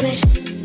swish. 0.00 0.59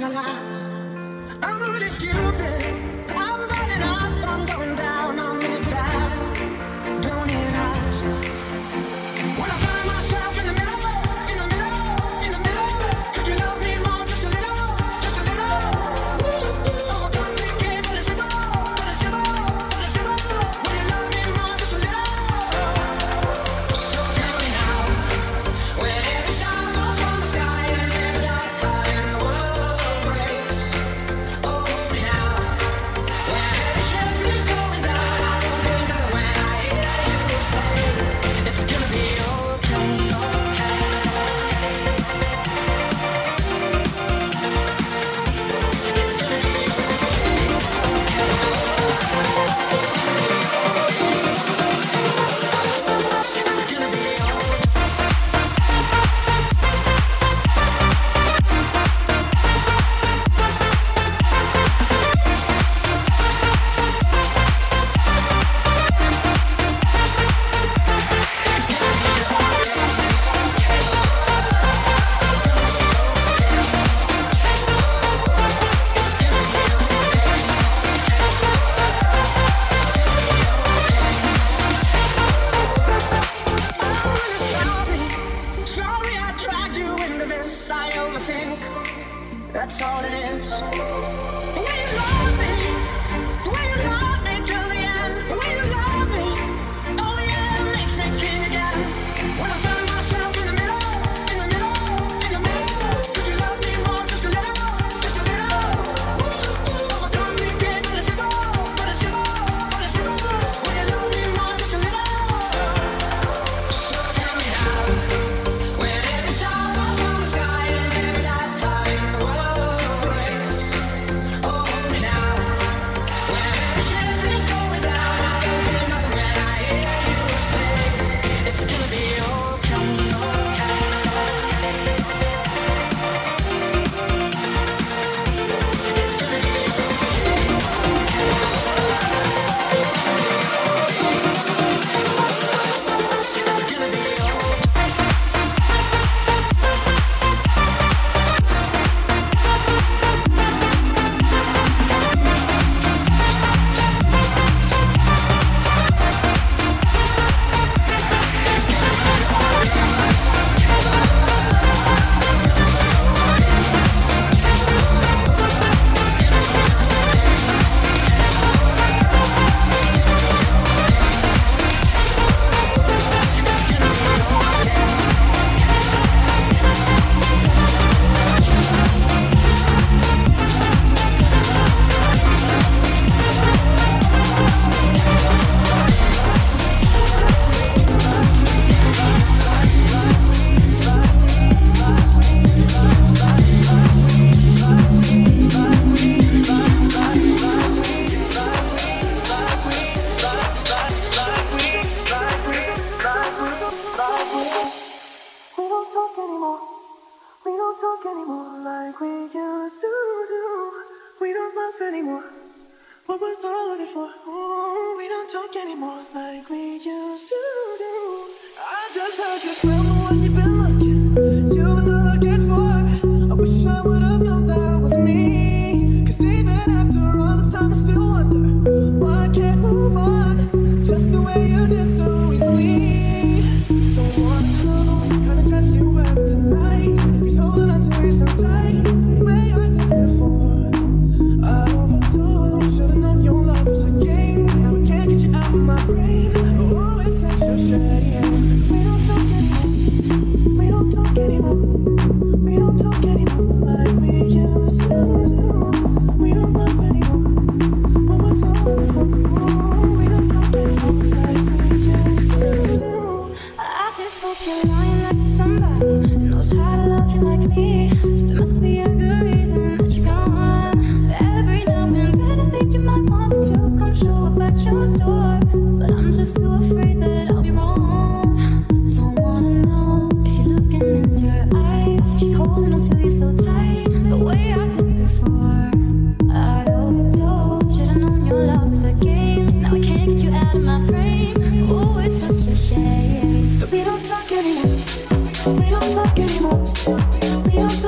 gonna 0.00 0.14
lie. 0.14 0.57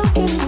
We 0.00 0.39